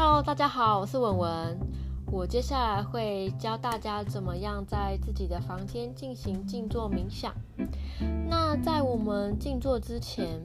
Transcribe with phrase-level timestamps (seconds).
[0.00, 1.58] Hello，大家好，我是文文。
[2.12, 7.34] 我接下来会教大家怎么样在自己的房间进行静坐冥想。
[8.28, 10.40] 那在我们静坐之前，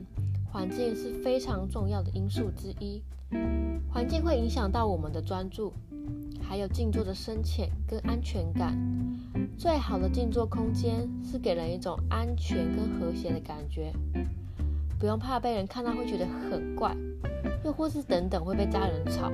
[0.52, 3.04] 环境是非常重要的因素之一。
[3.94, 5.72] 环境会影响到我们的专注，
[6.42, 8.76] 还有静坐的深浅跟安全感。
[9.56, 13.94] 最好的静坐空间是给人一种安全跟和谐的感觉，
[15.00, 16.98] 不用怕被人看到会觉得很怪。
[17.64, 19.32] 又或是等等会被家人吵，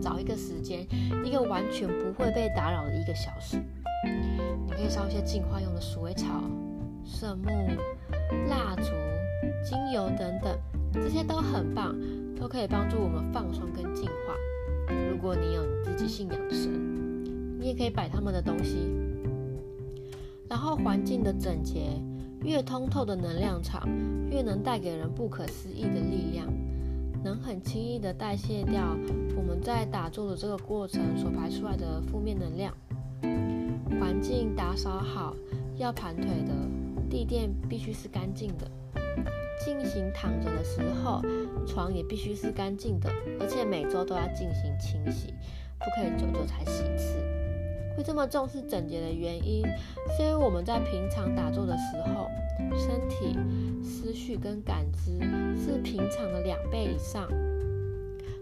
[0.00, 0.86] 找一个时间，
[1.24, 3.56] 一个完全不会被打扰的一个小时，
[4.66, 6.42] 你可以烧一些净化用的鼠尾草、
[7.04, 7.50] 圣木、
[8.48, 8.90] 蜡烛、
[9.64, 10.58] 精油等等，
[10.92, 11.96] 这些都很棒，
[12.38, 14.34] 都可以帮助我们放松跟净化。
[15.10, 16.72] 如果你有你自己信仰的神，
[17.60, 18.88] 你也可以摆他们的东西。
[20.48, 22.00] 然后环境的整洁，
[22.42, 23.86] 越通透的能量场，
[24.30, 26.48] 越能带给人不可思议的力量。
[27.22, 28.96] 能很轻易的代谢掉
[29.36, 32.72] 我们在打坐的这个过程所排出来的负面能量。
[34.00, 35.34] 环境打扫好，
[35.76, 36.52] 要盘腿的
[37.10, 38.70] 地垫必须是干净的。
[39.64, 41.20] 进行躺着的时候，
[41.66, 43.10] 床也必须是干净的，
[43.40, 45.34] 而且每周都要进行清洗，
[45.78, 47.18] 不可以久久才洗一次。
[47.96, 49.66] 会这么重视整洁的原因，
[50.16, 52.30] 是因为我们在平常打坐的时候。
[54.40, 55.18] 跟感知
[55.56, 57.28] 是平常的两倍以上，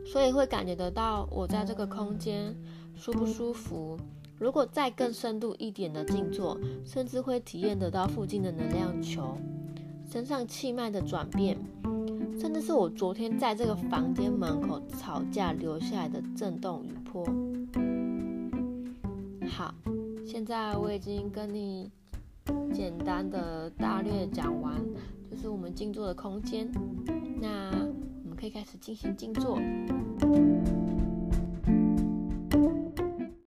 [0.04, 2.54] 所以会感觉得到我在这个空间
[2.94, 3.98] 舒不舒服。
[4.38, 9.36] 如果再更深度一点的静坐，甚至会体验得到附近的能量球、
[10.10, 11.58] 身上气脉的转变，
[12.38, 17.24] 甚至是我昨天在这个房间门口吵架留下来的震动与波。
[19.48, 19.74] 好，
[20.26, 21.90] 现在我已经跟你。
[22.72, 24.74] 简单的大略讲完，
[25.30, 26.70] 就是我们静坐的空间。
[27.40, 27.70] 那
[28.22, 29.58] 我们可以开始进行静坐。